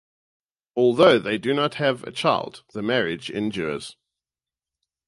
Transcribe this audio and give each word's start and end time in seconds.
Although 0.75 1.19
they 1.19 1.37
do 1.37 1.53
not 1.53 1.75
have 1.75 2.03
a 2.05 2.11
child, 2.11 2.63
the 2.73 2.81
marriage 2.81 3.29
endures. 3.29 3.97